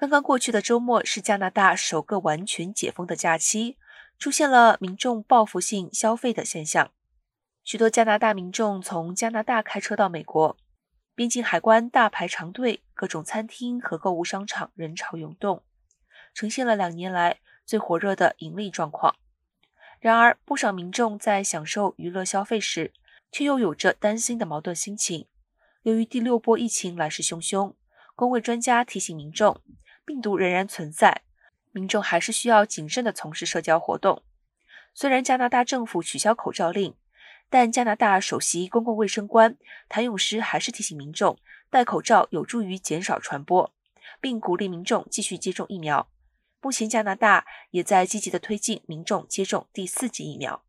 [0.00, 3.76] 刚刚过去的周末是加拿大首个完全解封的假期，
[4.18, 6.90] 出现了民众报复性消费的现象。
[7.64, 10.56] 许多加拿大民众从加拿大开车到美国，
[11.14, 15.62] 边境海关大排长队，各种餐厅和购物商场人潮涌动，
[16.32, 19.14] 呈现了两年来最火热的盈利状况。
[19.98, 22.94] 然而，不少民众在享受娱乐消费时，
[23.30, 25.28] 却又有着担心的矛盾心情。
[25.82, 27.74] 由于第六波疫情来势汹汹，
[28.16, 29.60] 公卫专家提醒民众。
[30.10, 31.22] 病毒仍然存在，
[31.70, 34.24] 民众还是需要谨慎地从事社交活动。
[34.92, 36.96] 虽然加拿大政府取消口罩令，
[37.48, 39.56] 但加拿大首席公共卫生官
[39.88, 41.38] 谭咏诗还是提醒民众
[41.70, 43.72] 戴口罩有助于减少传播，
[44.20, 46.08] 并鼓励民众继续接种疫苗。
[46.60, 50.64] 目前，加拿大也在积极地推进民众接种第四剂疫苗。